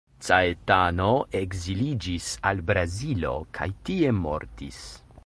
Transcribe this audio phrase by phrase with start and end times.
[0.27, 1.09] Caetano
[1.41, 4.85] ekziliĝis al Brazilo kaj tie mortis.